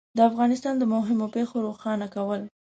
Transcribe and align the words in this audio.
د 0.17 0.19
افغانستان 0.29 0.75
د 0.77 0.83
مهمو 0.95 1.25
پېښو 1.35 1.57
روښانه 1.67 2.07
کول 2.15 2.41